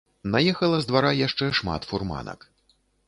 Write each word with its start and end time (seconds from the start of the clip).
Наехала 0.35 0.79
з 0.83 0.89
двара 0.91 1.11
яшчэ 1.19 1.49
шмат 1.59 1.81
фурманак. 1.91 2.39